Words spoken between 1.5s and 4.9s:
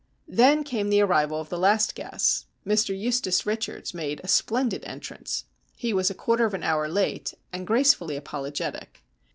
last guest. Mr Eustace Richards made a splendid